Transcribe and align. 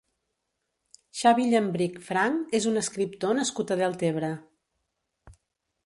Xavi 1.19 1.45
Llambrich 1.51 1.99
Franch 2.07 2.57
és 2.61 2.67
un 2.73 2.83
escriptor 2.83 3.39
nascut 3.41 3.75
a 3.75 3.79
Deltebre. 3.85 4.35